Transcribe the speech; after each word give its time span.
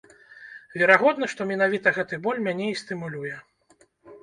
Верагодна, 0.79 1.29
што 1.35 1.41
менавіта 1.51 1.95
гэты 1.99 2.21
боль 2.25 2.41
мяне 2.49 2.73
і 2.73 2.81
стымулюе. 2.85 3.35